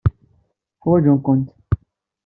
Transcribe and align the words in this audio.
Ḥwajen-kent. 0.81 1.47